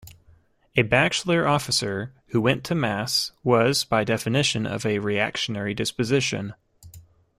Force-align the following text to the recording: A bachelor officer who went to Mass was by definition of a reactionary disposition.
A 0.75 0.81
bachelor 0.81 1.47
officer 1.47 2.11
who 2.29 2.41
went 2.41 2.63
to 2.63 2.73
Mass 2.73 3.33
was 3.43 3.83
by 3.83 4.03
definition 4.03 4.65
of 4.65 4.83
a 4.83 4.97
reactionary 4.97 5.75
disposition. 5.75 6.55